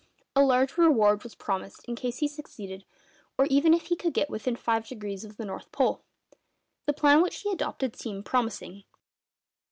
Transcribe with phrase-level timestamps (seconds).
[0.35, 2.85] A large reward was promised in case he succeeded,
[3.37, 6.01] or even if he could get within five degrees of the North Pole.
[6.87, 8.85] The plan which he adopted seemed promising.